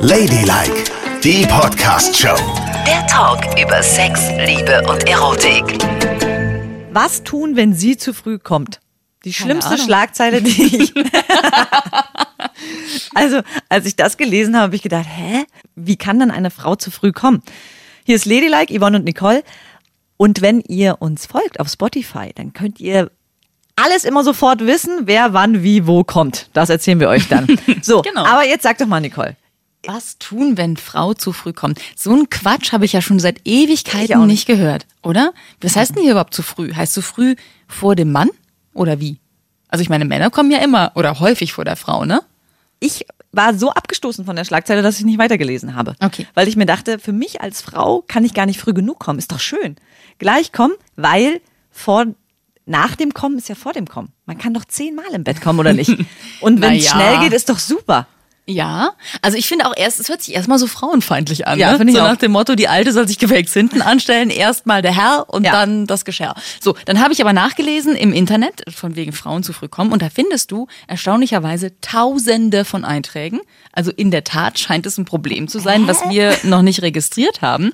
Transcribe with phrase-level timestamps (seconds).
[0.00, 0.90] Ladylike,
[1.22, 2.34] die Podcast-Show.
[2.84, 5.78] Der Talk über Sex, Liebe und Erotik.
[6.92, 8.80] Was tun, wenn sie zu früh kommt?
[9.24, 9.78] Die schlimmste.
[9.78, 10.94] Schlagzeile, die ich.
[13.14, 15.44] also, als ich das gelesen habe, habe ich gedacht, hä?
[15.76, 17.40] Wie kann denn eine Frau zu früh kommen?
[18.04, 19.44] Hier ist Ladylike, Yvonne und Nicole.
[20.16, 23.12] Und wenn ihr uns folgt auf Spotify, dann könnt ihr
[23.82, 26.48] alles immer sofort wissen, wer wann wie wo kommt.
[26.52, 27.46] Das erzählen wir euch dann.
[27.82, 28.24] So, Genau.
[28.24, 29.36] aber jetzt sag doch mal, Nicole.
[29.84, 31.80] Was tun, wenn Frau zu früh kommt?
[31.96, 34.26] So ein Quatsch habe ich ja schon seit Ewigkeiten nicht.
[34.26, 35.32] nicht gehört, oder?
[35.60, 36.74] Was heißt denn hier überhaupt zu früh?
[36.74, 37.36] Heißt zu früh
[37.68, 38.28] vor dem Mann
[38.74, 39.18] oder wie?
[39.68, 42.22] Also ich meine, Männer kommen ja immer oder häufig vor der Frau, ne?
[42.80, 45.94] ich war so abgestoßen von der Schlagzeile, dass ich nicht weitergelesen habe.
[46.00, 46.26] Okay.
[46.34, 49.18] Weil ich mir dachte, für mich als Frau kann ich gar nicht früh genug kommen.
[49.18, 49.76] Ist doch schön.
[50.18, 52.06] Gleich kommen, weil vor,
[52.68, 54.12] nach dem Kommen ist ja vor dem Kommen.
[54.26, 55.90] Man kann doch zehnmal im Bett kommen, oder nicht?
[56.40, 56.92] Und wenn es ja.
[56.92, 58.06] schnell geht, ist doch super.
[58.50, 61.58] Ja, also ich finde auch erst, es hört sich erstmal so frauenfeindlich an.
[61.58, 61.76] Ja, ne?
[61.76, 62.08] finde ich so auch.
[62.08, 65.52] nach dem Motto, die Alte soll sich gefälligst hinten anstellen, erstmal der Herr und Ja.
[65.52, 66.34] dann das Geschirr.
[66.58, 70.00] So, dann habe ich aber nachgelesen im Internet, von wegen Frauen zu früh kommen, und
[70.00, 73.40] da findest du erstaunlicherweise tausende von Einträgen.
[73.72, 77.42] Also in der Tat scheint es ein Problem zu sein, was wir noch nicht registriert
[77.42, 77.72] haben.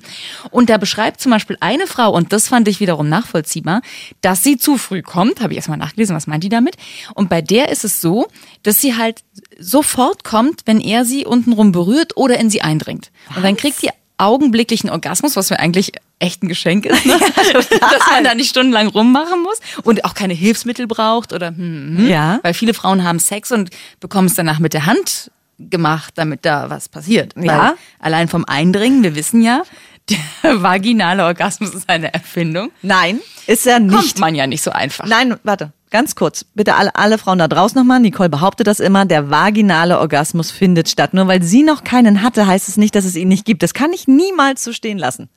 [0.51, 3.81] Und da beschreibt zum Beispiel eine Frau, und das fand ich wiederum nachvollziehbar,
[4.19, 5.39] dass sie zu früh kommt.
[5.39, 6.75] Habe ich erstmal nachgelesen, was meint die damit?
[7.13, 8.27] Und bei der ist es so,
[8.63, 9.21] dass sie halt
[9.57, 13.11] sofort kommt, wenn er sie untenrum berührt oder in sie eindringt.
[13.35, 17.19] Und dann kriegt sie augenblicklich einen Orgasmus, was mir eigentlich echt ein Geschenk ist, ne?
[17.19, 22.07] dass man da nicht stundenlang rummachen muss und auch keine Hilfsmittel braucht oder hm, hm.
[22.07, 22.39] Ja.
[22.41, 26.69] weil viele Frauen haben Sex und bekommen es danach mit der Hand gemacht, damit da
[26.69, 27.33] was passiert.
[27.35, 27.57] Ja.
[27.57, 29.63] Weil allein vom Eindringen, wir wissen ja,
[30.09, 32.71] der vaginale Orgasmus ist eine Erfindung.
[32.81, 33.95] Nein, ist er nicht.
[33.95, 35.05] Kommt man ja nicht so einfach.
[35.05, 36.43] Nein, warte, ganz kurz.
[36.43, 38.01] Bitte alle, alle Frauen da draußen nochmal.
[38.01, 39.05] Nicole behauptet das immer.
[39.05, 41.13] Der vaginale Orgasmus findet statt.
[41.13, 43.63] Nur weil sie noch keinen hatte, heißt es nicht, dass es ihn nicht gibt.
[43.63, 45.29] Das kann ich niemals so stehen lassen.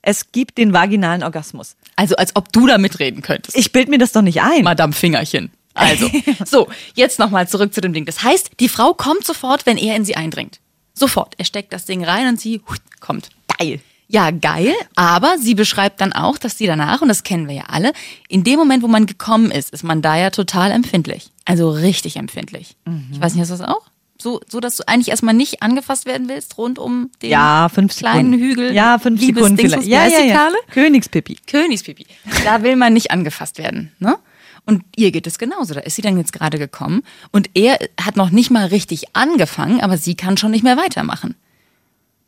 [0.00, 1.74] Es gibt den vaginalen Orgasmus.
[1.96, 3.56] Also als ob du da mitreden könntest.
[3.56, 4.62] Ich bild mir das doch nicht ein.
[4.62, 5.50] Madame Fingerchen.
[5.74, 6.08] Also,
[6.44, 8.04] so, jetzt nochmal zurück zu dem Ding.
[8.04, 10.60] Das heißt, die Frau kommt sofort, wenn er in sie eindringt.
[10.94, 11.34] Sofort.
[11.38, 13.30] Er steckt das Ding rein und sie hui, kommt.
[13.58, 13.80] Geil.
[14.12, 14.74] Ja, geil.
[14.94, 17.92] Aber sie beschreibt dann auch, dass sie danach, und das kennen wir ja alle,
[18.28, 21.30] in dem Moment, wo man gekommen ist, ist man da ja total empfindlich.
[21.46, 22.76] Also richtig empfindlich.
[23.10, 23.82] Ich weiß nicht, hast du das auch?
[24.20, 27.96] So, so, dass du eigentlich erstmal nicht angefasst werden willst, rund um den Ja, fünf
[27.96, 28.34] kleinen.
[28.34, 28.72] Hügel.
[28.74, 30.12] Ja, fünf Liebes Sekunden Dingsbums, vielleicht.
[30.12, 30.50] Ja, ja, ja.
[30.70, 31.38] Königspipi.
[31.46, 32.06] Königspipi.
[32.44, 33.92] Da will man nicht angefasst werden.
[33.98, 34.18] Ne?
[34.66, 35.72] Und ihr geht es genauso.
[35.72, 37.02] Da ist sie dann jetzt gerade gekommen
[37.32, 41.34] und er hat noch nicht mal richtig angefangen, aber sie kann schon nicht mehr weitermachen.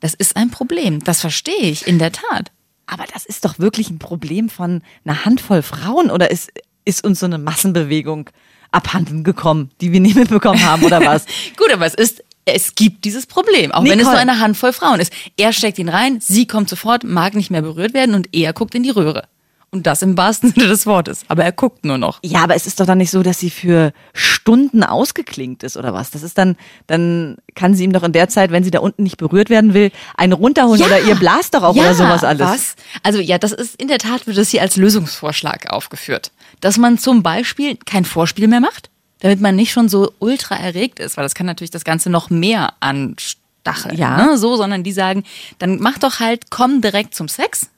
[0.05, 1.03] Das ist ein Problem.
[1.03, 2.53] Das verstehe ich in der Tat.
[2.85, 6.53] Aber das ist doch wirklich ein Problem von einer Handvoll Frauen oder ist,
[6.85, 8.29] ist uns so eine Massenbewegung
[8.71, 11.25] abhanden gekommen, die wir nicht mitbekommen haben oder was?
[11.57, 14.13] Gut, aber es ist, es gibt dieses Problem, auch wenn es Nicole.
[14.13, 15.11] nur eine Handvoll Frauen ist.
[15.39, 18.75] Er steckt ihn rein, sie kommt sofort, mag nicht mehr berührt werden und er guckt
[18.75, 19.27] in die Röhre.
[19.75, 21.23] Und das im wahrsten Sinne des Wortes.
[21.27, 22.21] Aber er guckt nur noch.
[22.23, 25.93] Ja, aber es ist doch dann nicht so, dass sie für Stunden ausgeklingt ist oder
[25.93, 26.12] was.
[26.12, 29.03] Das ist dann, dann kann sie ihm doch in der Zeit, wenn sie da unten
[29.03, 32.47] nicht berührt werden will, eine runterholen oder ihr blast doch auch oder sowas alles.
[32.47, 32.77] Was?
[33.03, 36.31] Also ja, das ist in der Tat wird das hier als Lösungsvorschlag aufgeführt,
[36.61, 41.01] dass man zum Beispiel kein Vorspiel mehr macht, damit man nicht schon so ultra erregt
[41.01, 43.97] ist, weil das kann natürlich das Ganze noch mehr anstacheln.
[43.97, 44.25] Ja.
[44.25, 44.39] Ne?
[44.39, 45.25] So, sondern die sagen,
[45.59, 47.71] dann mach doch halt, komm direkt zum Sex.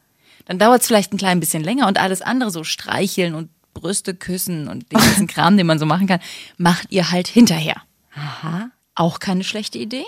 [0.47, 4.15] Dann dauert es vielleicht ein klein bisschen länger und alles andere so streicheln und Brüste
[4.15, 6.21] küssen und den ganzen Kram, den man so machen kann,
[6.57, 7.83] macht ihr halt hinterher.
[8.15, 8.71] Aha.
[8.95, 10.05] Auch keine schlechte Idee.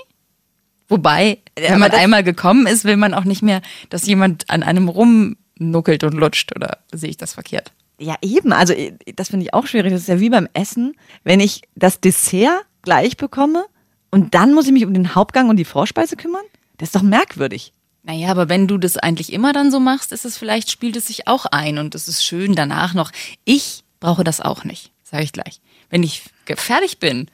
[0.88, 3.60] Wobei, wenn aber man einmal gekommen ist, will man auch nicht mehr,
[3.90, 6.56] dass jemand an einem rumnuckelt und lutscht.
[6.56, 7.72] Oder sehe ich das verkehrt?
[8.00, 8.52] Ja, eben.
[8.52, 9.92] Also, eh, das finde ich auch schwierig.
[9.92, 10.94] Das ist ja wie beim Essen.
[11.24, 13.66] Wenn ich das Dessert gleich bekomme
[14.10, 16.44] und dann muss ich mich um den Hauptgang und die Vorspeise kümmern,
[16.78, 17.74] das ist doch merkwürdig.
[18.08, 21.08] Naja, aber wenn du das eigentlich immer dann so machst, ist es vielleicht, spielt es
[21.08, 23.12] sich auch ein und es ist schön danach noch.
[23.44, 25.60] Ich brauche das auch nicht, sage ich gleich.
[25.90, 26.22] Wenn ich
[26.56, 27.28] fertig bin,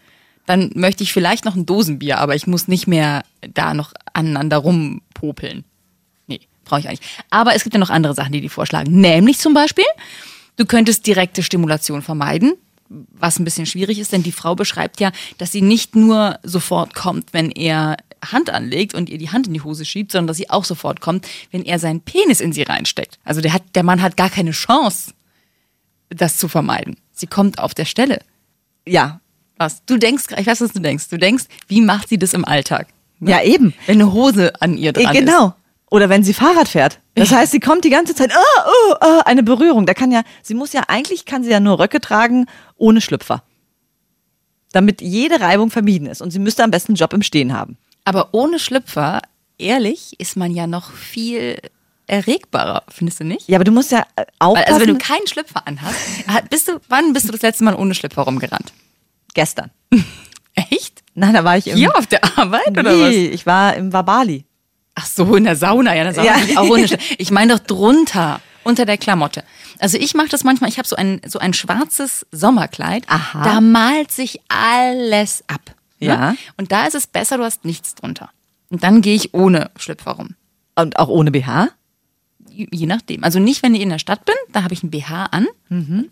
[0.47, 3.23] dann möchte ich vielleicht noch ein Dosenbier, aber ich muss nicht mehr
[3.55, 5.63] da noch aneinander rumpopeln.
[6.27, 7.05] Nee, brauche ich nicht.
[7.31, 9.01] Aber es gibt ja noch andere Sachen, die die vorschlagen.
[9.01, 9.87] Nämlich zum Beispiel,
[10.57, 12.55] du könntest direkte Stimulation vermeiden,
[12.89, 16.95] was ein bisschen schwierig ist, denn die Frau beschreibt ja, dass sie nicht nur sofort
[16.95, 17.97] kommt, wenn er
[18.33, 21.01] Hand anlegt und ihr die Hand in die Hose schiebt, sondern dass sie auch sofort
[21.01, 23.19] kommt, wenn er seinen Penis in sie reinsteckt.
[23.25, 25.13] Also der, hat, der Mann hat gar keine Chance,
[26.11, 26.97] das zu vermeiden.
[27.13, 28.21] Sie kommt auf der Stelle.
[28.87, 29.21] Ja.
[29.57, 29.85] Was?
[29.87, 31.09] Du denkst, ich weiß, was du denkst.
[31.09, 32.89] Du denkst, wie macht sie das im Alltag?
[33.21, 33.31] Ne?
[33.31, 33.73] Ja, eben.
[33.87, 35.21] Wenn eine Hose an ihr Eh, dran ist.
[35.21, 35.55] genau.
[35.91, 36.99] Oder wenn sie Fahrrad fährt.
[37.15, 38.61] Das heißt, sie kommt die ganze Zeit, oh,
[38.91, 39.87] oh, oh, eine Berührung.
[39.87, 42.47] Da kann ja, sie muss ja, eigentlich kann sie ja nur Röcke tragen
[42.77, 43.45] ohne Schlüpfer.
[44.73, 46.21] Damit jede Reibung vermieden ist.
[46.21, 47.77] Und sie müsste am besten einen Job im Stehen haben.
[48.05, 49.23] Aber ohne Schlüpfer,
[49.59, 51.59] ehrlich, ist man ja noch viel
[52.07, 53.49] erregbarer, findest du nicht?
[53.49, 54.67] Ja, aber du musst ja äh, Weil, aufpassen.
[54.75, 55.97] also wenn du keinen Schlüpfer anhast,
[56.29, 58.73] hat- bist du, wann bist du das letzte Mal ohne Schlüpfer rumgerannt?
[59.33, 59.71] Gestern.
[60.55, 61.03] Echt?
[61.15, 61.77] Nein, da war ich im...
[61.77, 63.09] Hier auf der Arbeit oder was?
[63.11, 64.45] nee, ich war im Wabali.
[64.97, 66.61] Ach so, in der Sauna, ja, in der Sauna Ja.
[66.61, 67.15] auch ohne Schlüpfer.
[67.19, 69.43] Ich meine doch drunter, unter der Klamotte.
[69.79, 73.43] Also ich mache das manchmal, ich habe so ein, so ein schwarzes Sommerkleid, Aha.
[73.45, 75.61] da malt sich alles ab.
[76.01, 76.07] Ne?
[76.07, 76.35] Ja.
[76.57, 78.31] Und da ist es besser, du hast nichts drunter.
[78.71, 80.35] Und dann gehe ich ohne Schlüpfer rum.
[80.75, 81.69] Und auch ohne BH?
[82.51, 83.25] Je nachdem.
[83.25, 85.47] Also nicht, wenn ich in der Stadt bin, da habe ich ein BH an,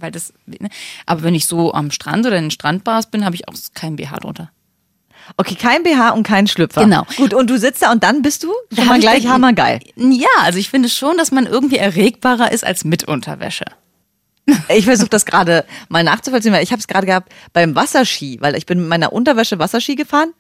[0.01, 0.33] weil das.
[0.47, 0.69] ne?
[1.07, 3.97] Aber wenn ich so am Strand oder in den Strandbars bin, habe ich auch kein
[3.97, 4.51] BH drunter.
[5.37, 6.83] Okay, kein BH und kein Schlüpfer.
[6.83, 7.07] Genau.
[7.17, 9.81] Gut, und du sitzt da und dann bist du schon hab mal ich gleich hammergeil.
[9.97, 13.65] Ja, also ich finde schon, dass man irgendwie erregbarer ist als mit Unterwäsche.
[14.69, 18.57] Ich versuche das gerade mal nachzuvollziehen, weil ich habe es gerade gehabt beim Wasserski, weil
[18.57, 20.33] ich bin mit meiner Unterwäsche Wasserski gefahren,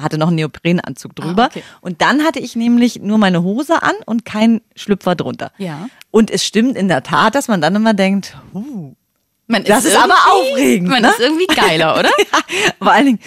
[0.00, 1.62] hatte noch einen Neoprenanzug drüber Ah, okay.
[1.82, 5.52] und dann hatte ich nämlich nur meine Hose an und kein Schlüpfer drunter.
[5.58, 5.88] Ja.
[6.10, 8.94] Und es stimmt in der Tat, dass man dann immer denkt, huh,
[9.46, 11.08] Man Das ist aber irgendwie- aufregend, Man ne?
[11.10, 12.08] ist irgendwie geiler, oder?
[12.18, 12.38] ja,
[12.78, 13.18] vor allen Dingen,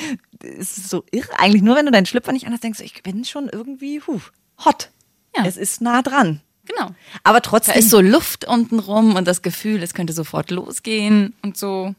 [0.41, 3.03] es ist so irre eigentlich, nur wenn du deinen Schlüpfer nicht anders denkst, du, ich
[3.03, 4.19] bin schon irgendwie huh,
[4.65, 4.89] hot.
[5.37, 5.45] Ja.
[5.45, 6.41] Es ist nah dran.
[6.65, 6.91] Genau.
[7.23, 11.33] Aber Da trotzdem, ist so Luft unten rum und das Gefühl, es könnte sofort losgehen
[11.41, 11.93] und so.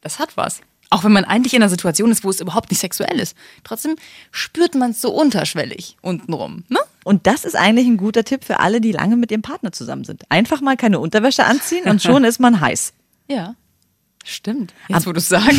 [0.00, 0.60] Das hat was.
[0.90, 3.34] Auch wenn man eigentlich in einer Situation ist, wo es überhaupt nicht sexuell ist.
[3.64, 3.96] Trotzdem
[4.30, 6.64] spürt man es so unterschwellig untenrum.
[6.68, 6.80] Ne?
[7.04, 10.04] Und das ist eigentlich ein guter Tipp für alle, die lange mit ihrem Partner zusammen
[10.04, 10.24] sind.
[10.30, 12.92] Einfach mal keine Unterwäsche anziehen und schon ist man heiß.
[13.28, 13.54] Ja.
[14.24, 14.74] Stimmt.
[14.88, 15.58] Jetzt, wo du es sagst.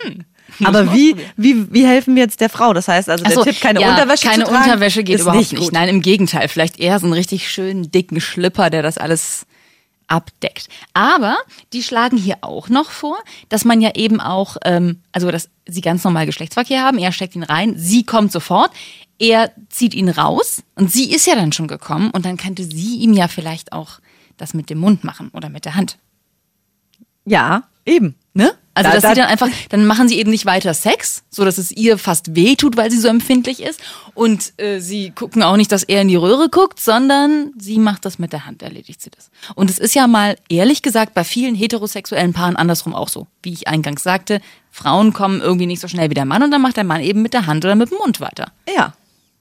[0.64, 2.72] Aber wie, wie, wie helfen wir jetzt der Frau?
[2.72, 5.52] Das heißt also, der so, Tipp, keine ja, Unterwäsche keine tragen, Unterwäsche geht überhaupt nicht
[5.52, 5.72] nicht.
[5.72, 6.48] Nein, im Gegenteil.
[6.48, 9.46] Vielleicht eher so einen richtig schönen, dicken Schlipper, der das alles
[10.08, 10.68] abdeckt.
[10.94, 11.36] Aber
[11.72, 15.80] die schlagen hier auch noch vor, dass man ja eben auch, ähm, also dass sie
[15.80, 18.70] ganz normal Geschlechtsverkehr haben, er steckt ihn rein, sie kommt sofort,
[19.18, 22.96] er zieht ihn raus und sie ist ja dann schon gekommen und dann könnte sie
[22.96, 23.98] ihm ja vielleicht auch
[24.36, 25.98] das mit dem Mund machen oder mit der Hand.
[27.24, 28.14] Ja, eben.
[28.36, 28.52] Ne?
[28.74, 31.46] Also Da- dass da- sie dann einfach, dann machen sie eben nicht weiter Sex, so
[31.46, 33.80] dass es ihr fast weh tut, weil sie so empfindlich ist.
[34.14, 38.04] Und äh, sie gucken auch nicht, dass er in die Röhre guckt, sondern sie macht
[38.04, 39.30] das mit der Hand, erledigt sie das.
[39.54, 43.26] Und es ist ja mal ehrlich gesagt bei vielen heterosexuellen Paaren andersrum auch so.
[43.42, 46.60] Wie ich eingangs sagte, Frauen kommen irgendwie nicht so schnell wie der Mann und dann
[46.60, 48.52] macht der Mann eben mit der Hand oder mit dem Mund weiter.
[48.68, 48.92] Ja,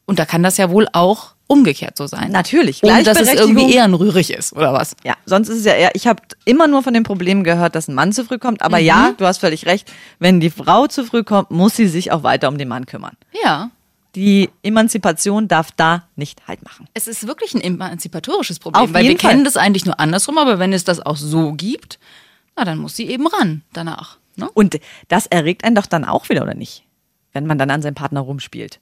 [0.05, 2.31] Und da kann das ja wohl auch umgekehrt so sein.
[2.31, 2.81] Natürlich.
[2.83, 4.95] Ohne dass es irgendwie eher ein rührig ist, oder was?
[5.03, 5.15] ja.
[5.25, 7.93] Sonst ist es ja eher, ich habe immer nur von dem Problem gehört, dass ein
[7.95, 8.61] Mann zu früh kommt.
[8.61, 9.17] Aber ja, Mhm.
[9.17, 9.91] du hast völlig recht.
[10.19, 13.15] Wenn die Frau zu früh kommt, muss sie sich auch weiter um den Mann kümmern.
[13.43, 13.69] Ja.
[14.15, 16.87] Die Emanzipation darf da nicht halt machen.
[16.93, 19.31] Es ist wirklich ein emanzipatorisches Problem, Auf weil wir Fall.
[19.31, 21.99] kennen das eigentlich nur andersrum, aber wenn es das auch so gibt,
[22.55, 24.17] na dann muss sie eben ran danach.
[24.37, 24.49] Ne?
[24.53, 26.83] Und das erregt einen doch dann auch wieder, oder nicht?
[27.33, 28.79] Wenn man dann an seinem Partner rumspielt.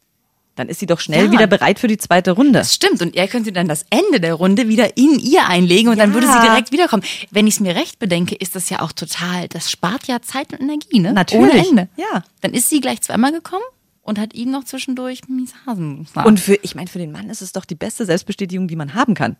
[0.55, 1.31] Dann ist sie doch schnell Ja.
[1.31, 2.59] wieder bereit für die zweite Runde.
[2.59, 3.01] Das stimmt.
[3.01, 6.13] Und er könnte dann das Ende der Runde wieder in ihr einlegen und dann Ja.
[6.13, 7.03] würde sie direkt wiederkommen.
[7.31, 10.53] Wenn ich es mir recht bedenke, ist das ja auch total, das spart ja Zeit
[10.53, 11.11] und Energie, ne?
[11.13, 11.53] Natürlich.
[11.53, 11.89] Ohne Ende.
[11.97, 12.23] Ja.
[12.41, 13.63] Dann ist sie gleich zweimal gekommen
[14.03, 16.05] und hat ihm noch zwischendurch mies Hasen.
[16.23, 18.93] Und für, ich meine, für den Mann ist es doch die beste Selbstbestätigung, die man
[18.93, 19.37] haben kann.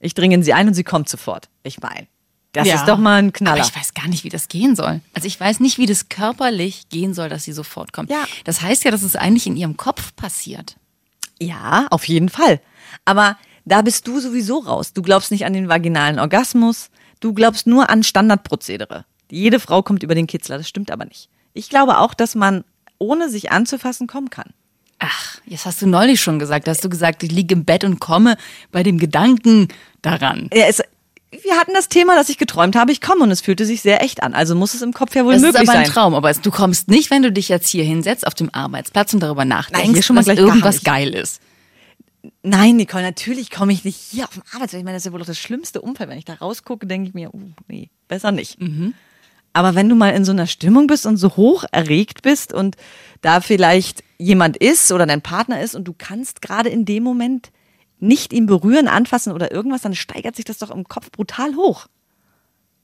[0.00, 1.48] Ich dringe in sie ein und sie kommt sofort.
[1.62, 2.06] Ich meine,
[2.52, 2.76] das Ja.
[2.76, 3.60] ist doch mal ein Knaller.
[3.60, 5.00] Aber ich weiß gar nicht, wie das gehen soll.
[5.14, 8.10] Also ich weiß nicht, wie das körperlich gehen soll, dass sie sofort kommt.
[8.10, 8.24] Ja.
[8.44, 10.76] Das heißt ja, dass es eigentlich in ihrem Kopf passiert.
[11.40, 12.60] Ja, auf jeden Fall.
[13.04, 14.92] Aber da bist du sowieso raus.
[14.92, 16.90] Du glaubst nicht an den vaginalen Orgasmus.
[17.20, 19.04] Du glaubst nur an Standardprozedere.
[19.30, 20.56] Jede Frau kommt über den Kitzler.
[20.58, 21.28] Das stimmt aber nicht.
[21.52, 22.64] Ich glaube auch, dass man
[22.98, 24.50] ohne sich anzufassen kommen kann.
[25.00, 26.66] Ach, jetzt hast du neulich schon gesagt.
[26.66, 28.36] Hast du gesagt, ich liege im Bett und komme
[28.72, 29.68] bei dem Gedanken
[30.02, 30.48] daran.
[30.52, 30.82] Ja, es,
[31.30, 34.02] wir hatten das Thema, dass ich geträumt habe, ich komme und es fühlte sich sehr
[34.02, 34.34] echt an.
[34.34, 35.94] Also muss es im Kopf ja wohl Das ist möglich aber ein sein.
[35.94, 39.20] Traum, aber du kommst nicht, wenn du dich jetzt hier hinsetzt auf dem Arbeitsplatz und
[39.20, 41.42] darüber nachdenkst, hier schon mal dass irgendwas geil ist.
[42.42, 44.80] Nein, Nicole, natürlich komme ich nicht hier auf dem Arbeitsplatz.
[44.80, 46.08] Ich meine, das ist ja wohl doch das schlimmste Umfeld.
[46.08, 48.60] Wenn ich da rausgucke, denke ich mir, uh, nee, besser nicht.
[48.60, 48.94] Mhm.
[49.52, 52.76] Aber wenn du mal in so einer Stimmung bist und so hoch erregt bist und
[53.22, 57.50] da vielleicht jemand ist oder dein Partner ist und du kannst gerade in dem Moment
[58.00, 61.86] nicht ihn berühren, anfassen oder irgendwas, dann steigert sich das doch im Kopf brutal hoch.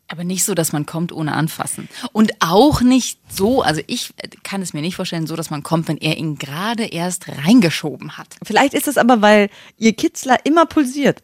[0.09, 1.89] Aber nicht so, dass man kommt ohne anfassen.
[2.13, 5.89] Und auch nicht so, also ich kann es mir nicht vorstellen, so, dass man kommt,
[5.89, 8.37] wenn er ihn gerade erst reingeschoben hat.
[8.43, 11.23] Vielleicht ist es aber, weil ihr Kitzler immer pulsiert.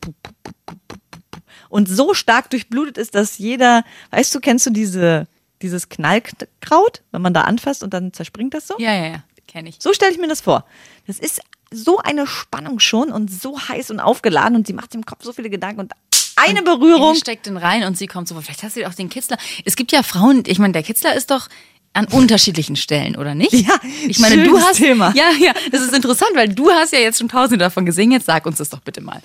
[1.69, 5.29] Und so stark durchblutet ist, dass jeder, weißt du, kennst du diese,
[5.61, 8.77] dieses Knallkraut, wenn man da anfasst und dann zerspringt das so?
[8.79, 9.77] Ja, ja, ja, kenne ich.
[9.79, 10.65] So stelle ich mir das vor.
[11.07, 15.07] Das ist so eine Spannung schon und so heiß und aufgeladen und sie macht im
[15.07, 15.93] Kopf so viele Gedanken und
[16.37, 17.15] eine Berührung.
[17.15, 19.37] Er steckt ihn rein und sie kommt so, vielleicht hast du auch den Kitzler.
[19.65, 21.49] Es gibt ja Frauen, ich meine, der Kitzler ist doch
[21.93, 23.53] an unterschiedlichen Stellen, oder nicht?
[23.53, 25.13] Ja, ich meine, du hast Thema.
[25.15, 28.13] Ja, ja, das ist interessant, weil du hast ja jetzt schon tausende davon gesehen.
[28.13, 29.21] Jetzt sag uns das doch bitte mal.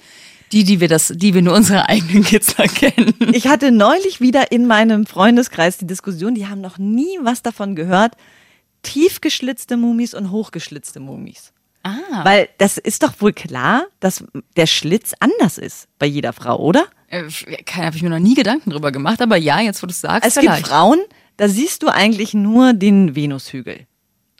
[0.52, 3.14] Die, die wir das, die wir nur unsere eigenen Kitzler kennen.
[3.34, 7.76] Ich hatte neulich wieder in meinem Freundeskreis die Diskussion, die haben noch nie was davon
[7.76, 8.14] gehört.
[8.84, 11.52] Tiefgeschlitzte Mumis und hochgeschlitzte Mumis.
[11.86, 12.24] Ah.
[12.26, 14.24] Weil das ist doch wohl klar, dass
[14.58, 16.88] der Schlitz anders ist bei jeder Frau, oder?
[17.10, 17.24] Äh,
[17.76, 20.28] habe ich mir noch nie Gedanken drüber gemacht, aber ja, jetzt wo du es sagst,
[20.28, 20.58] Es vielleicht.
[20.64, 21.00] gibt Frauen,
[21.38, 23.86] da siehst du eigentlich nur den Venushügel.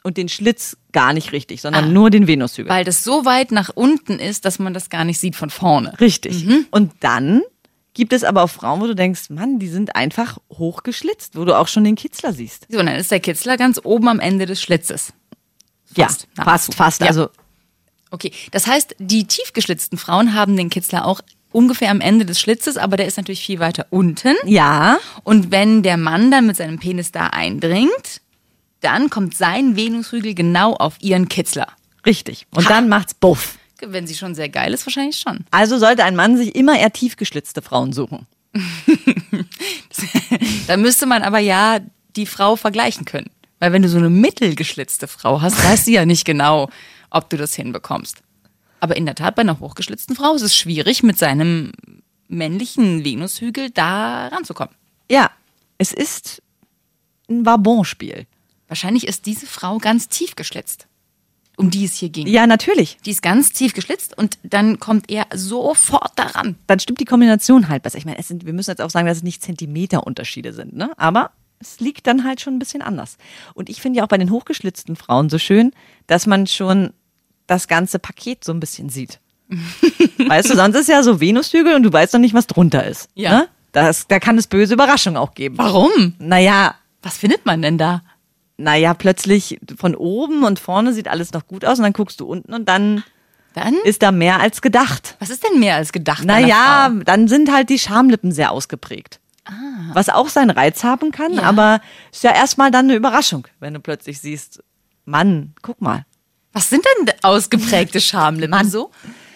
[0.02, 1.88] Und den Schlitz gar nicht richtig, sondern Ah.
[1.88, 2.68] nur den Venushügel.
[2.70, 5.98] weil das so weit nach unten ist, dass man das gar nicht sieht von vorne.
[6.00, 6.46] Richtig.
[6.72, 7.42] Und dann
[7.94, 11.56] gibt es aber auch Frauen, wo du denkst, Mann, die sind einfach hochgeschlitzt, wo du
[11.56, 12.66] auch schon den Kitzler siehst.
[12.68, 15.12] So, und dann ist der Kitzler ganz oben am Ende des Schlitzes.
[15.96, 16.28] Fast.
[16.36, 17.00] Ja, fast, fast.
[17.00, 17.08] Ja.
[17.08, 17.28] Also
[18.12, 22.76] Okay, das heißt, die tiefgeschlitzten Frauen haben den Kitzler auch ungefähr am Ende des Schlitzes,
[22.76, 24.34] aber der ist natürlich viel weiter unten.
[24.44, 28.20] ja, Und wenn der Mann dann mit seinem Penis da eindringt,
[28.80, 31.66] dann kommt sein Venushügel genau auf ihren Kitzler.
[32.06, 32.46] richtig.
[32.54, 33.58] Und dann macht's buff.
[33.84, 35.44] Wenn sie schon sehr geil ist, wahrscheinlich schon.
[35.50, 38.26] Also sollte ein Mann sich immer eher tiefgeschlitzte Frauen suchen.
[40.66, 41.78] Da müsste man aber ja
[42.16, 43.30] die Frau vergleichen können.
[43.58, 46.68] Weil wenn du so eine mittelgeschlitzte Frau hast, weißt du ja nicht genau,
[47.10, 48.18] ob du das hinbekommst.
[48.80, 51.72] Aber in der Tat, bei einer hochgeschlitzten Frau ist es schwierig, mit seinem
[52.28, 54.74] männlichen Venushügel da ranzukommen.
[55.10, 55.30] Ja,
[55.78, 56.42] es ist
[57.28, 58.26] ein Wabonspiel.
[58.68, 60.86] Wahrscheinlich ist diese Frau ganz tief geschlitzt,
[61.56, 62.26] um die es hier ging.
[62.26, 62.98] Ja, natürlich.
[63.06, 66.56] Die ist ganz tief geschlitzt und dann kommt er sofort daran.
[66.66, 67.98] Dann stimmt die Kombination halt besser.
[67.98, 70.90] Ich meine, sind, wir müssen jetzt auch sagen, dass es nicht Zentimeterunterschiede sind, ne?
[70.96, 73.16] Aber es liegt dann halt schon ein bisschen anders.
[73.54, 75.72] Und ich finde ja auch bei den hochgeschlitzten Frauen so schön,
[76.06, 76.92] dass man schon
[77.46, 79.20] das ganze Paket so ein bisschen sieht.
[80.26, 83.08] weißt du, sonst ist ja so Venushügel und du weißt noch nicht, was drunter ist.
[83.14, 83.30] Ja.
[83.30, 83.48] Ne?
[83.72, 85.58] Das, da kann es böse Überraschungen auch geben.
[85.58, 86.14] Warum?
[86.18, 88.02] Naja, Was findet man denn da?
[88.58, 92.26] naja, plötzlich von oben und vorne sieht alles noch gut aus und dann guckst du
[92.26, 93.04] unten und dann
[93.54, 93.74] Dann?
[93.84, 95.14] ist da mehr als gedacht.
[95.20, 96.24] Was ist denn mehr als gedacht?
[96.24, 99.20] Naja, dann sind halt die Schamlippen sehr ausgeprägt.
[99.92, 101.42] Was auch seinen Reiz haben kann, Ja.
[101.42, 101.80] aber
[102.12, 104.62] ist ja erstmal dann eine Überraschung, wenn du plötzlich siehst,
[105.04, 106.04] Mann, guck mal.
[106.52, 108.90] Was sind denn ausgeprägte Schamlippen so?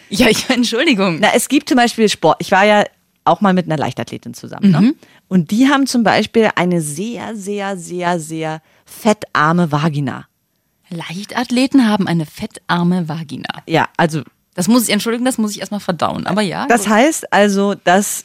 [0.08, 1.18] Ja, ich Entschuldigung.
[1.20, 2.38] Na, es gibt zum Beispiel Sport.
[2.40, 2.84] Ich war ja
[3.24, 4.70] auch mal mit einer Leichtathletin zusammen.
[4.70, 4.94] Ne?
[5.28, 10.26] Und die haben zum Beispiel eine sehr, sehr, sehr, sehr fettarme Vagina.
[10.88, 13.62] Leichtathleten haben eine fettarme Vagina.
[13.66, 14.22] Ja, also
[14.54, 16.26] Das muss ich, entschuldigen, das muss ich erstmal verdauen.
[16.26, 16.66] Aber ja.
[16.66, 18.24] das heißt also, dass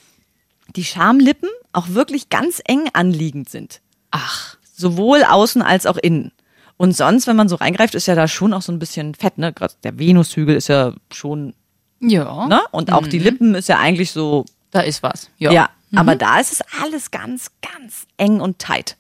[0.76, 3.82] die Schamlippen auch wirklich ganz eng anliegend sind.
[4.12, 6.32] Ach, Sowohl außen als auch innen.
[6.78, 9.38] Und sonst, wenn man so reingreift, ist ja da schon auch so ein bisschen Fett,
[9.38, 9.54] ne?
[9.54, 11.54] Gerade der Venushügel ist ja schon,
[12.02, 12.48] ja.
[12.48, 12.62] ne?
[12.72, 15.30] Und auch die Lippen ist ja eigentlich so, Da ist was.
[15.38, 15.54] Ja.
[15.54, 15.70] ja.
[15.96, 18.98] Aber da ist es alles ganz, ganz eng und tight.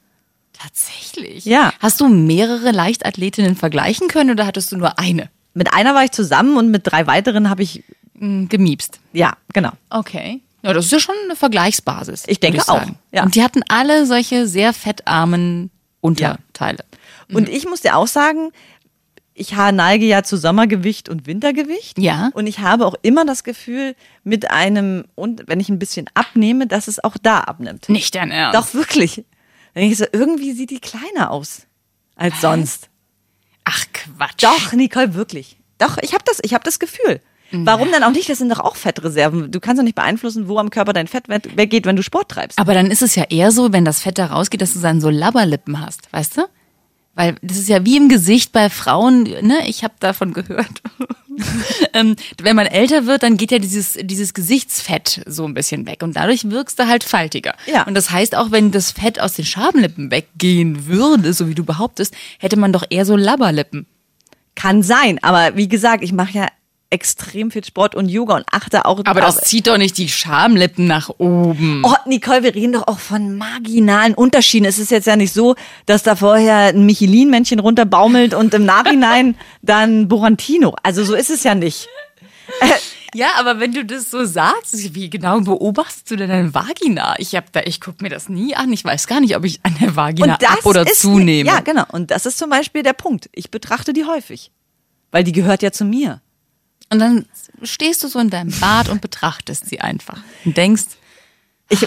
[0.53, 1.43] Tatsächlich.
[1.43, 1.73] Ja.
[1.81, 6.11] Hast du mehrere Leichtathletinnen vergleichen können oder hattest du nur eine Mit einer war ich
[6.11, 7.83] zusammen und mit drei weiteren habe ich,
[8.17, 9.01] hm, gemiebst?
[9.11, 9.71] ja, genau.
[9.89, 10.41] Okay.
[10.65, 12.23] Ja, das ist ja schon eine Vergleichsbasis.
[12.27, 13.23] Ich denke würde auch, ja.
[13.23, 15.69] Und die hatten alle solche sehr fettarmen
[16.01, 16.83] Unterteile.
[17.31, 18.51] Und ich muss dir auch sagen,
[19.35, 21.99] ich neige ja zu Sommergewicht und Wintergewicht.
[21.99, 22.31] Ja.
[22.33, 26.67] Und ich habe auch immer das Gefühl, mit einem, und wenn ich ein bisschen abnehme,
[26.67, 27.89] dass es auch da abnimmt.
[27.89, 28.57] Nicht dein Ernst.
[28.57, 29.25] Doch, wirklich.
[29.75, 31.67] Denke ich so, irgendwie sieht die kleiner aus
[32.15, 32.89] als sonst.
[33.65, 34.43] Ach Quatsch.
[34.43, 35.57] Doch, Nicole, wirklich.
[35.77, 37.19] Doch, ich habe das, ich habe das Gefühl.
[37.63, 38.27] Warum dann auch nicht?
[38.29, 39.51] Das sind doch auch Fettreserven.
[39.51, 42.29] Du kannst doch nicht beeinflussen, wo am Körper dein Fett we- weggeht, wenn du Sport
[42.29, 42.57] treibst.
[42.59, 44.99] Aber dann ist es ja eher so, wenn das Fett da rausgeht, dass du dann
[44.99, 46.41] so Labberlippen hast, weißt du?
[47.13, 49.59] Weil das ist ja wie im Gesicht bei Frauen, ne?
[49.67, 50.81] Ich habe davon gehört.
[51.93, 56.03] ähm, wenn man älter wird, dann geht ja dieses, dieses Gesichtsfett so ein bisschen weg
[56.03, 57.55] und dadurch wirkst du halt faltiger.
[57.71, 57.83] Ja.
[57.87, 61.63] Und das heißt auch, wenn das Fett aus den Schamlippen weggehen würde, so wie du
[61.63, 63.85] behauptest, hätte man doch eher so Labberlippen.
[64.55, 66.47] Kann sein, aber wie gesagt, ich mache ja
[66.95, 70.87] extrem viel Sport und Yoga und achte auch Aber das zieht doch nicht die Schamlippen
[70.87, 71.83] nach oben.
[71.85, 74.65] Oh, Nicole, wir reden doch auch von marginalen Unterschieden.
[74.65, 79.35] Es ist jetzt ja nicht so, dass da vorher ein Michelin-Männchen runterbaumelt und im Nachhinein
[79.61, 80.75] dann Borantino.
[80.83, 81.89] Also so ist es ja nicht.
[83.15, 87.15] Ja, aber wenn du das so sagst, wie genau beobachtest du denn deine Vagina?
[87.17, 88.73] Ich hab da, ich guck mir das nie an.
[88.73, 91.49] Ich weiß gar nicht, ob ich an der Vagina ab oder ist, zunehme.
[91.49, 91.85] Ja, genau.
[91.93, 93.29] Und das ist zum Beispiel der Punkt.
[93.31, 94.51] Ich betrachte die häufig.
[95.11, 96.21] Weil die gehört ja zu mir.
[96.91, 97.25] Und dann
[97.63, 100.85] stehst du so in deinem Bad und betrachtest sie einfach und denkst,
[101.69, 101.85] Ich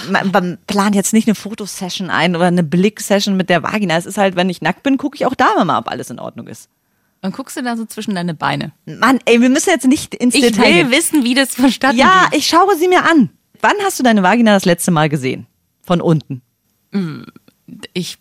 [0.67, 3.97] plan jetzt nicht eine Fotosession ein oder eine Blicksession mit der Vagina.
[3.97, 6.19] Es ist halt, wenn ich nackt bin, gucke ich auch da mal, ob alles in
[6.19, 6.69] Ordnung ist.
[7.21, 8.73] dann guckst du da so zwischen deine Beine.
[8.87, 10.90] Mann, ey, wir müssen jetzt nicht ins Ich Detail will gehen.
[10.90, 12.35] wissen, wie das verstanden Ja, wird.
[12.40, 13.31] ich schaue sie mir an.
[13.61, 15.47] Wann hast du deine Vagina das letzte Mal gesehen?
[15.83, 16.43] Von unten.
[17.93, 18.19] Ich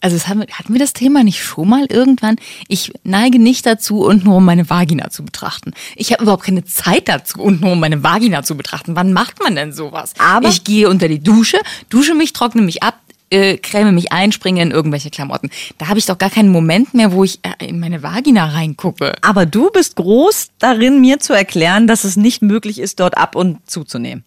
[0.00, 2.36] Also es haben, hatten wir das Thema nicht schon mal irgendwann?
[2.68, 5.72] Ich neige nicht dazu, untenrum meine Vagina zu betrachten.
[5.94, 8.96] Ich habe überhaupt keine Zeit dazu, untenrum meine Vagina zu betrachten.
[8.96, 10.14] Wann macht man denn sowas?
[10.18, 11.58] Aber- ich gehe unter die Dusche,
[11.90, 15.50] dusche mich, trockne mich ab, äh, creme mich ein, springe in irgendwelche Klamotten.
[15.78, 19.12] Da habe ich doch gar keinen Moment mehr, wo ich äh, in meine Vagina reingucke.
[19.22, 23.36] Aber du bist groß darin, mir zu erklären, dass es nicht möglich ist, dort ab
[23.36, 24.24] und zuzunehmen.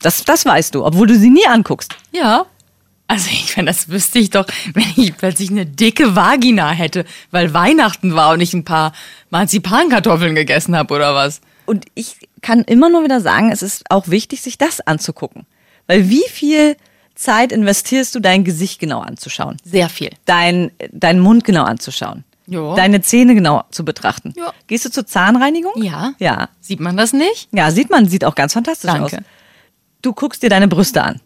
[0.00, 1.94] Das, das weißt du, obwohl du sie nie anguckst.
[2.12, 2.44] Ja.
[3.14, 7.54] Also ich meine, das wüsste ich doch, wenn ich plötzlich eine dicke Vagina hätte, weil
[7.54, 8.92] Weihnachten war und ich ein paar
[9.30, 11.40] Marzipankartoffeln gegessen habe oder was.
[11.64, 15.46] Und ich kann immer nur wieder sagen, es ist auch wichtig, sich das anzugucken.
[15.86, 16.76] Weil wie viel
[17.14, 19.58] Zeit investierst du, dein Gesicht genau anzuschauen?
[19.62, 20.10] Sehr viel.
[20.24, 22.24] Dein, deinen Mund genau anzuschauen?
[22.48, 22.74] Ja.
[22.74, 24.34] Deine Zähne genau zu betrachten?
[24.36, 24.52] Ja.
[24.66, 25.80] Gehst du zur Zahnreinigung?
[25.80, 26.14] Ja.
[26.18, 26.48] Ja.
[26.60, 27.48] Sieht man das nicht?
[27.52, 29.18] Ja, sieht man, sieht auch ganz fantastisch Danke.
[29.18, 29.24] aus.
[30.02, 31.20] Du guckst dir deine Brüste an.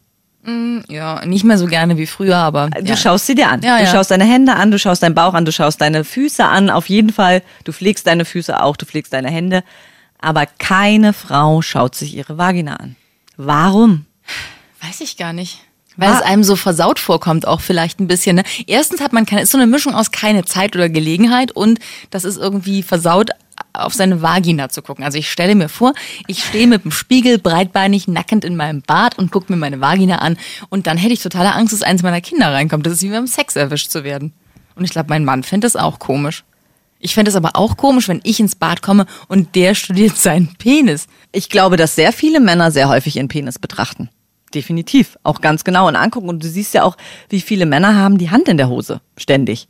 [0.88, 2.70] Ja, nicht mehr so gerne wie früher, aber.
[2.70, 2.96] Du ja.
[2.96, 3.62] schaust sie dir an.
[3.62, 3.90] Ja, du ja.
[3.90, 6.88] schaust deine Hände an, du schaust deinen Bauch an, du schaust deine Füße an, auf
[6.88, 7.42] jeden Fall.
[7.64, 9.62] Du pflegst deine Füße auch, du pflegst deine Hände.
[10.20, 12.96] Aber keine Frau schaut sich ihre Vagina an.
[13.36, 14.06] Warum?
[14.82, 15.60] Weiß ich gar nicht.
[15.96, 16.16] Weil Ah.
[16.16, 18.36] es einem so versaut vorkommt, auch vielleicht ein bisschen.
[18.36, 18.44] Ne?
[18.66, 22.24] Erstens hat man keine, ist so eine Mischung aus keine Zeit oder Gelegenheit und das
[22.24, 23.30] ist irgendwie versaut,
[23.78, 25.04] auf seine Vagina zu gucken.
[25.04, 25.94] Also ich stelle mir vor,
[26.26, 30.16] ich stehe mit dem Spiegel breitbeinig nackend in meinem Bad und gucke mir meine Vagina
[30.16, 30.37] an
[30.68, 32.87] und dann hätte ich totale Angst, dass eins meiner Kinder reinkommt.
[32.87, 34.32] Das ist wie beim Sex erwischt zu werden.
[34.75, 36.44] Und ich glaube, mein Mann fände das auch komisch.
[37.00, 40.54] Ich fände es aber auch komisch, wenn ich ins Bad komme und der studiert seinen
[40.56, 41.06] Penis.
[41.32, 44.08] Ich glaube, dass sehr viele Männer sehr häufig ihren Penis betrachten.
[44.54, 45.18] Definitiv.
[45.23, 46.28] Auch ganz genau und angucken.
[46.28, 46.97] Und du siehst ja auch,
[47.28, 49.00] wie viele Männer haben die Hand in der Hose.
[49.16, 49.68] Ständig.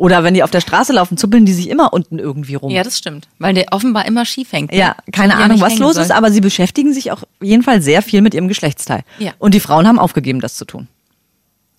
[0.00, 2.70] Oder wenn die auf der Straße laufen, zuppeln die sich immer unten irgendwie rum.
[2.70, 3.28] Ja, das stimmt.
[3.38, 4.72] Weil der offenbar immer schief hängt.
[4.72, 6.04] Ja, keine Ahnung, was los soll.
[6.04, 9.02] ist, aber sie beschäftigen sich auch auf jeden Fall sehr viel mit ihrem Geschlechtsteil.
[9.18, 9.32] Ja.
[9.38, 10.88] Und die Frauen haben aufgegeben, das zu tun.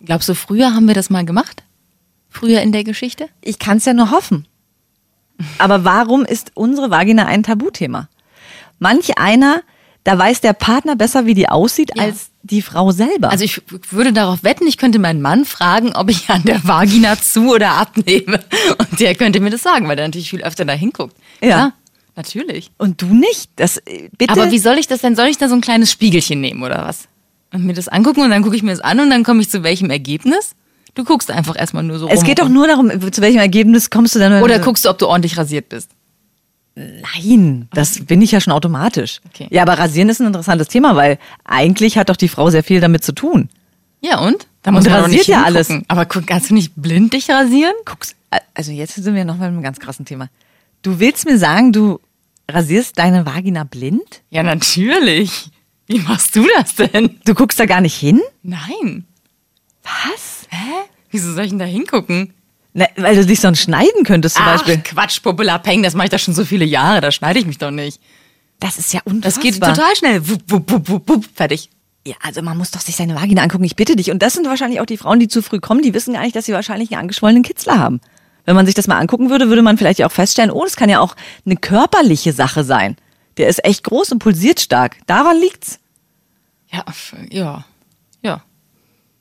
[0.06, 1.64] Glaubst du, früher haben wir das mal gemacht?
[2.30, 3.28] Früher in der Geschichte?
[3.42, 4.46] Ich kann es ja nur hoffen.
[5.58, 8.08] Aber warum ist unsere Vagina ein Tabuthema?
[8.78, 9.64] Manch einer,
[10.04, 12.04] da weiß der Partner besser, wie die aussieht, Ja.
[12.04, 13.30] als die Frau selber.
[13.30, 17.20] Also ich würde darauf wetten, ich könnte meinen Mann fragen, ob ich an der Vagina
[17.22, 18.40] zu oder abnehme.
[18.78, 21.16] Und der könnte mir das sagen, weil der natürlich viel öfter da hinguckt.
[21.44, 21.74] Ja.
[22.16, 22.72] natürlich.
[22.78, 23.52] und du nicht.
[23.58, 24.34] Das äh, bitte.
[24.34, 25.16] Aber wie soll ich das denn?
[25.16, 27.08] Soll ich da so ein kleines Spiegelchen nehmen oder was?
[27.54, 29.50] Und mir das angucken und dann gucke ich mir das an und dann komme ich
[29.50, 30.56] zu welchem Ergebnis?
[30.96, 32.16] Du guckst einfach erstmal nur so rum.
[32.16, 34.42] es geht doch nur darum, zu welchem Ergebnis kommst du dann?
[34.44, 35.92] Oder guckst du, ob du ordentlich rasiert bist.
[36.76, 39.20] Nein, das bin ich ja schon automatisch.
[39.28, 39.48] Okay.
[39.50, 42.80] Ja, aber rasieren ist ein interessantes Thema, weil eigentlich hat doch die Frau sehr viel
[42.80, 43.50] damit zu tun.
[44.00, 44.48] Ja und?
[44.64, 45.70] Da Und muss man doch rasiert ja alles.
[45.88, 47.74] Aber guck, kannst du nicht blind dich rasieren?
[47.86, 48.16] Guckst,
[48.54, 50.30] also jetzt sind wir nochmal einem ganz krassen Thema.
[50.82, 52.00] Du willst mir sagen, du
[52.50, 54.22] rasierst deine Vagina blind?
[54.30, 55.50] Ja, natürlich.
[55.88, 57.20] Wie machst du das denn?
[57.26, 58.22] Du guckst da gar nicht hin?
[58.44, 59.06] Nein.
[59.84, 60.48] Was?
[60.50, 60.86] Hä?
[61.10, 62.34] Wieso soll ich denn da hingucken?
[62.74, 64.78] Na, weil du dich sonst schneiden könntest zum Ach, Beispiel.
[64.78, 67.58] Quatsch, Popula Peng, das mache ich doch schon so viele Jahre, da schneide ich mich
[67.58, 68.00] doch nicht.
[68.60, 69.44] Das ist ja Das unfassbar.
[69.44, 70.30] geht total schnell.
[70.30, 71.70] Wupp, wupp, wupp, wupp, wupp, fertig.
[72.06, 74.10] Ja, also man muss doch sich seine Vagina angucken, ich bitte dich.
[74.12, 76.36] Und das sind wahrscheinlich auch die Frauen, die zu früh kommen, die wissen gar nicht,
[76.36, 78.00] dass sie wahrscheinlich einen angeschwollenen Kitzler haben.
[78.46, 80.90] Wenn man sich das mal angucken würde, würde man vielleicht auch feststellen, oh, das kann
[80.90, 82.96] ja auch eine körperliche Sache sein.
[83.38, 84.98] Der ist echt groß und pulsiert stark.
[85.08, 85.80] Daran liegt's.
[86.72, 86.86] Ja,
[87.30, 87.66] ja,
[88.22, 88.42] ja.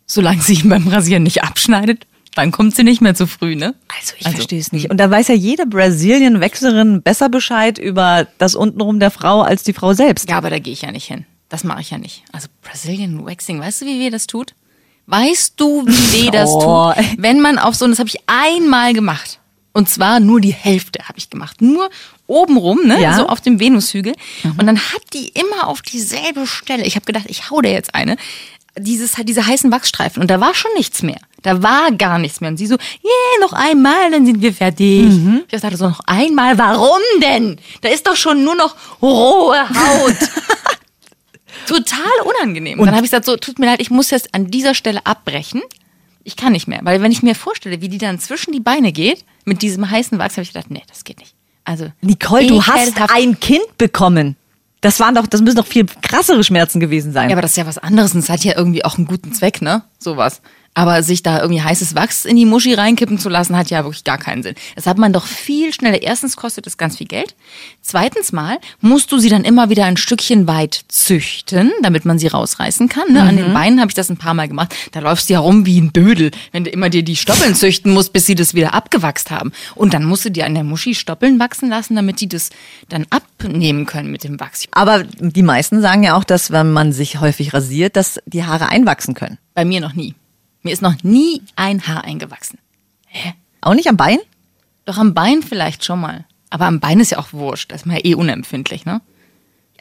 [0.07, 2.07] Solange sie ihn beim Rasieren nicht abschneidet,
[2.41, 3.75] dann kommt sie nicht mehr zu früh, ne?
[3.99, 4.91] Also ich verstehe es nicht.
[4.91, 9.73] Und da weiß ja jede Brasilien-Wechslerin besser Bescheid über das Untenrum der Frau als die
[9.73, 10.29] Frau selbst.
[10.29, 11.27] Ja, aber da gehe ich ja nicht hin.
[11.49, 12.23] Das mache ich ja nicht.
[12.33, 14.55] Also Brazilian Waxing, weißt du, wie weh das tut?
[15.07, 16.93] Weißt du, wie weh das Oh.
[16.95, 17.05] tut?
[17.19, 19.39] Wenn man auf so, und das habe ich einmal gemacht.
[19.73, 21.63] Und zwar nur die Hälfte habe ich gemacht.
[21.63, 21.91] Nur
[22.27, 23.01] obenrum, ne?
[23.01, 23.15] Ja.
[23.17, 24.15] So auf dem Venushügel.
[24.43, 26.85] Und dann hat die immer auf dieselbe Stelle.
[26.85, 28.17] Ich habe gedacht, ich hau der jetzt eine.
[28.79, 30.23] Dieses, diese heißen Wachsstreifen.
[30.23, 31.19] Und da war schon nichts mehr.
[31.43, 32.51] Da war gar nichts mehr.
[32.51, 35.09] Und sie so, yeah, noch einmal, dann sind wir fertig.
[35.51, 37.59] Ich dachte so, noch einmal, warum denn?
[37.81, 40.17] Da ist doch schon nur noch rohe Haut.
[41.67, 42.79] Total unangenehm.
[42.79, 45.05] Und dann habe ich gesagt, so, tut mir leid, ich muss jetzt an dieser Stelle
[45.07, 45.63] abbrechen.
[46.25, 46.81] Ich kann nicht mehr.
[46.83, 50.19] Weil wenn ich mir vorstelle, wie die dann zwischen die Beine geht, mit diesem heißen
[50.19, 51.35] Wachs, habe ich gedacht, nee, das geht nicht.
[51.65, 54.37] Also, Nicole, du hast ein Kind bekommen.
[54.81, 57.29] Das waren doch, das müssen doch viel krassere Schmerzen gewesen sein.
[57.29, 59.33] Ja, aber das ist ja was anderes und es hat ja irgendwie auch einen guten
[59.35, 59.83] Zweck, ne?
[59.99, 60.41] Sowas.
[60.73, 64.05] Aber sich da irgendwie heißes Wachs in die Muschi reinkippen zu lassen, hat ja wirklich
[64.05, 64.55] gar keinen Sinn.
[64.77, 66.01] Das hat man doch viel schneller.
[66.01, 67.35] Erstens kostet es ganz viel Geld.
[67.83, 72.29] Zweitens mal musst du sie dann immer wieder ein Stückchen weit züchten, damit man sie
[72.29, 73.13] rausreißen kann.
[73.13, 73.23] Ne?
[73.23, 74.75] An den Beinen habe ich das ein paar Mal gemacht.
[74.93, 77.93] Da läufst du ja rum wie ein Dödel, wenn du immer dir die Stoppeln züchten
[77.93, 79.51] musst, bis sie das wieder abgewachst haben.
[79.75, 82.51] Und dann musst du dir an der Muschi Stoppeln wachsen lassen, damit die das
[82.89, 84.67] dann abnehmen können mit dem Wachs.
[84.71, 88.69] Aber die meisten sagen ja auch, dass wenn man sich häufig rasiert, dass die Haare
[88.69, 89.39] einwachsen können.
[89.55, 90.15] Bei mir noch nie.
[90.63, 92.59] Mir ist noch nie ein Haar eingewachsen.
[93.61, 94.19] Auch nicht am Bein?
[94.85, 96.25] Doch am Bein vielleicht schon mal.
[96.51, 97.71] Aber am Bein ist ja auch wurscht.
[97.71, 99.01] Da ist man ja eh unempfindlich, ne?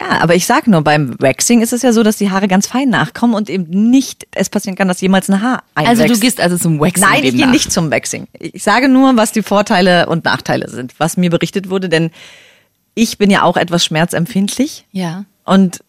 [0.00, 2.66] Ja, aber ich sag nur, beim Waxing ist es ja so, dass die Haare ganz
[2.66, 6.00] fein nachkommen und eben nicht es passieren kann, dass jemals ein Haar einwächst.
[6.00, 8.26] Also du gehst also zum Waxing Nein, ich gehe nicht zum Waxing.
[8.38, 12.10] Ich sage nur, was die Vorteile und Nachteile sind, was mir berichtet wurde, denn
[12.94, 15.84] ich bin ja auch etwas schmerzempfindlich Ja, und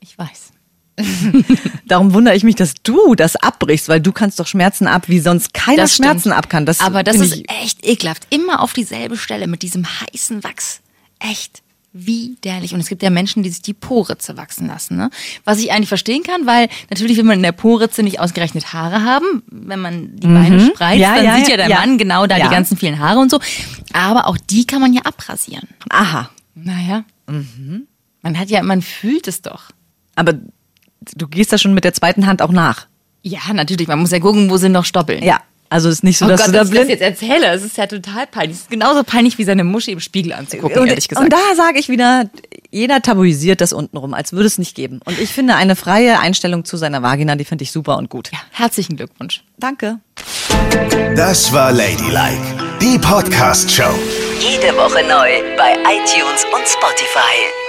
[0.00, 0.51] ich weiß.
[1.86, 5.20] darum wundere ich mich, dass du das abbrichst, weil du kannst doch Schmerzen ab, wie
[5.20, 6.06] sonst keiner Das stimmt.
[6.08, 6.66] Schmerzen ab kann.
[6.66, 8.26] Das Aber das ist echt ekelhaft.
[8.30, 10.80] Immer auf dieselbe Stelle mit diesem heißen Wachs.
[11.18, 11.62] Echt
[11.94, 12.72] widerlich.
[12.74, 14.96] Und es gibt ja Menschen, die sich die Poritze wachsen lassen.
[14.96, 15.10] Ne?
[15.44, 19.02] Was ich eigentlich verstehen kann, weil natürlich will man in der Poritze nicht ausgerechnet Haare
[19.04, 19.42] haben.
[19.46, 21.02] Wenn man die Beine spreizt, Mhm.
[21.02, 21.76] Ja, dann ja, sieht ja der ja.
[21.80, 23.40] Mann genau da die ganzen vielen Haare und so.
[23.92, 25.68] Aber auch die kann man ja abrasieren.
[25.90, 26.30] aha.
[26.54, 27.04] Naja.
[27.26, 27.86] Mhm.
[28.22, 29.64] Man hat ja, man fühlt es doch.
[30.14, 30.34] Aber
[31.16, 32.86] du gehst da schon mit der zweiten Hand auch nach.
[33.22, 33.88] Ja, natürlich.
[33.88, 35.22] Man muss ja gucken, wo sind noch Stoppeln.
[35.22, 35.40] Ja.
[35.70, 37.22] Also es ist nicht so, Oh dass Gott, du da dass ich das blind jetzt
[37.22, 38.56] erzähle, das ist ja total peinlich.
[38.58, 41.24] Das ist genauso peinlich wie seine Muschi im Spiegel anzugucken, und, ehrlich gesagt.
[41.24, 42.28] und da sage ich wieder,
[42.70, 45.00] jeder tabuisiert das untenrum, als würde es nicht geben.
[45.06, 48.30] Und ich finde eine freie Einstellung zu seiner Vagina, die finde ich super und gut.
[48.32, 49.44] ja, herzlichen Glückwunsch.
[49.56, 49.98] Danke.
[51.16, 52.42] Das war Ladylike,
[52.82, 53.94] die Podcast-Show.
[54.40, 57.61] Jede Woche neu bei iTunes und Spotify.